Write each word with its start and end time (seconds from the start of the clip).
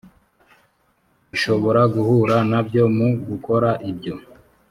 ishobora 1.35 1.81
guhura 1.93 2.37
na 2.51 2.59
byo 2.67 2.83
mu 2.97 3.07
gukora 3.27 3.69
iryo 3.89 4.15